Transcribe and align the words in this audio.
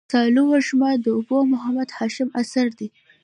سالو 0.13 0.41
وږمه 0.51 0.89
د 1.03 1.05
ابو 1.19 1.37
محمد 1.51 1.89
هاشم 1.97 2.29
اثر 2.41 2.65
دﺉ. 2.77 2.87